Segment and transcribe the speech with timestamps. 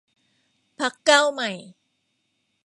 [0.79, 1.49] พรรคก้าวใหม่